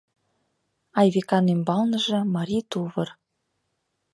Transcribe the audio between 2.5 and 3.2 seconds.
тувыр.